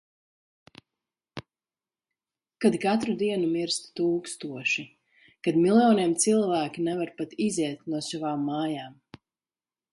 [2.65, 4.87] Kad katru dienu mirst tūkstoši.
[5.49, 9.01] Kad miljoniem cilvēki nevar pat iziet no savām mājām.